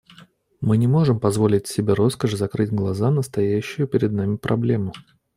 [0.61, 4.93] Мы не можем позволить себе роскошь закрыть глаза на стоящую перед нами проблему.